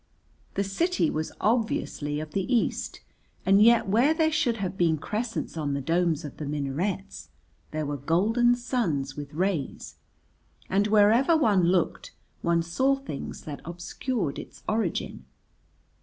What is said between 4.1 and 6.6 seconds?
there should have been crescents on the domes of the